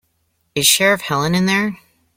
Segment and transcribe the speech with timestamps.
[0.55, 1.77] Is Sheriff Helen in there?